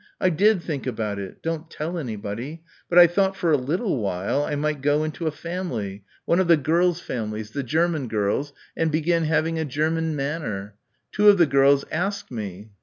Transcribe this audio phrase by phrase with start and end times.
[0.19, 1.43] I did think about it.
[1.43, 2.63] Don't tell anybody.
[2.89, 6.47] But I thought for a little while I might go into a family one of
[6.47, 10.73] the girls' families the German girls, and begin having a German manner.
[11.11, 12.71] Two of the girls asked me.